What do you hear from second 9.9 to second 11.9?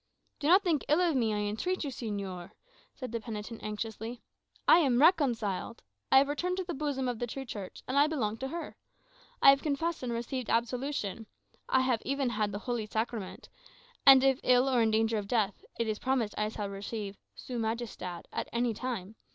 and received absolution. I